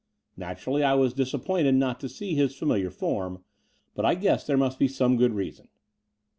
Naturally 0.35 0.81
I 0.81 0.95
was 0.95 1.13
disappointed 1.13 1.75
not 1.75 1.99
to 1.99 2.09
see 2.09 2.33
his 2.33 2.57
familiar 2.57 2.89
form; 2.89 3.43
but 3.93 4.03
I 4.03 4.15
guessed 4.15 4.47
there 4.47 4.57
must 4.57 4.79
be 4.79 4.87
some 4.87 5.15
good 5.15 5.35
reason. 5.35 5.67